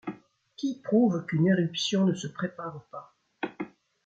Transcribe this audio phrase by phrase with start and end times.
[0.57, 3.15] Qui prouve qu’une éruption ne se prépare pas?